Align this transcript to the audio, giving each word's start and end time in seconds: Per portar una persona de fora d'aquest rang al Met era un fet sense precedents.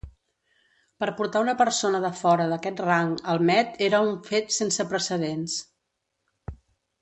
Per 1.01 1.09
portar 1.19 1.41
una 1.43 1.53
persona 1.59 1.99
de 2.05 2.11
fora 2.21 2.47
d'aquest 2.53 2.81
rang 2.85 3.11
al 3.35 3.43
Met 3.51 3.77
era 3.89 4.01
un 4.09 4.17
fet 4.31 4.51
sense 4.57 4.87
precedents. 4.95 5.61